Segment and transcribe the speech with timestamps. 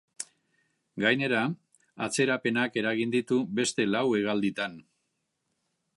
[1.03, 1.41] Gainera,
[2.07, 4.79] atzerapenak eragin ditu beste lau hegalditan.